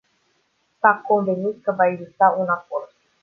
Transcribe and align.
S-a 0.81 1.01
convenit 1.07 1.63
că 1.63 1.71
va 1.71 1.87
exista 1.87 2.35
un 2.39 2.47
acord. 2.49 2.91